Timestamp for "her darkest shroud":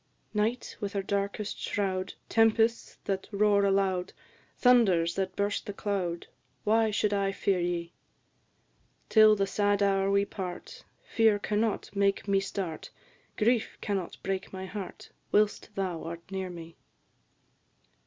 0.93-2.15